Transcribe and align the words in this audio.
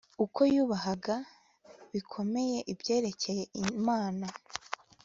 uko 0.25 0.39
yubahaga 0.53 1.15
bikomeye 1.93 2.57
ibyerekeye 2.71 3.43
imana 3.63 4.27